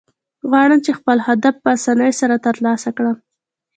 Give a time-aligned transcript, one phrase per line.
[0.49, 3.17] غواړم، چي خپل هدف په آساني سره ترلاسه کړم.